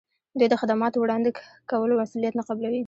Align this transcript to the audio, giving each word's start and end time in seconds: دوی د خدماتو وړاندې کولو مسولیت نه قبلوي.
دوی 0.37 0.47
د 0.49 0.55
خدماتو 0.61 0.97
وړاندې 1.03 1.29
کولو 1.71 1.99
مسولیت 2.01 2.33
نه 2.39 2.43
قبلوي. 2.49 2.79